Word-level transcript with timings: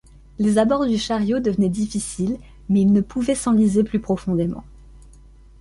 Les 0.39 0.57
abords 0.57 0.87
du 0.87 0.97
chariot 0.97 1.39
devenaient 1.39 1.69
difficiles, 1.69 2.39
mais 2.69 2.81
il 2.81 2.91
ne 2.91 3.01
pouvait 3.01 3.35
s’enliser 3.35 3.83
plus 3.83 3.99
profondément. 3.99 4.63